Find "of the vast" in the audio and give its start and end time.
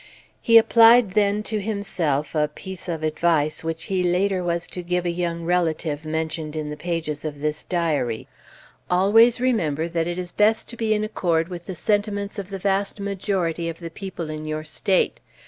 12.39-12.99